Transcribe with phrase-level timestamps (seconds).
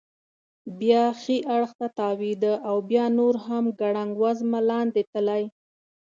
[0.79, 5.43] بیا ښي اړخ ته تاوېده او بیا نور هم ګړنګ وزمه لاندې تلی.